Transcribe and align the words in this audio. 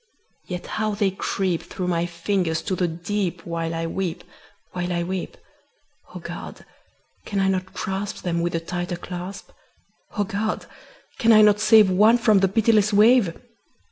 yet 0.47 0.65
how 0.81 0.95
they 0.95 1.11
creep 1.11 1.61
Through 1.61 1.87
my 1.87 2.07
fingers 2.07 2.63
to 2.63 2.75
the 2.75 2.87
deep 2.87 3.45
While 3.45 3.75
I 3.75 3.85
weep 3.85 4.23
while 4.71 4.91
I 4.91 5.03
weep! 5.03 5.37
O 6.15 6.19
God! 6.19 6.65
can 7.23 7.39
I 7.39 7.47
not 7.47 7.75
grasp 7.75 8.23
Them 8.23 8.41
with 8.41 8.55
a 8.55 8.59
tighter 8.59 8.95
clasp? 8.97 9.51
O 10.17 10.23
God! 10.23 10.65
can 11.19 11.31
I 11.31 11.43
not 11.43 11.59
save 11.59 11.91
One 11.91 12.17
from 12.17 12.39
the 12.39 12.47
pitiless 12.47 12.91
wave? 12.91 13.39